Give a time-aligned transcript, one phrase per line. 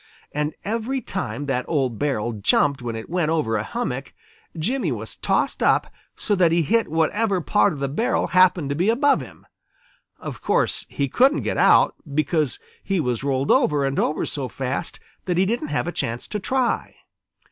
[0.31, 4.13] And every time that old barrel jumped when it went over a hummock,
[4.57, 8.75] Jimmy was tossed up so that he hit whatever part of the barrel happened to
[8.75, 9.45] be above him.
[10.17, 14.99] Of course, he couldn't get out, because he was rolled over and over so fast
[15.25, 16.95] that he didn't have a chance to try.